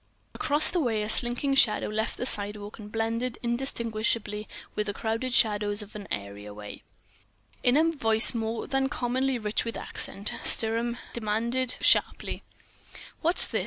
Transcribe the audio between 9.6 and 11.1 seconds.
with accent, Sturm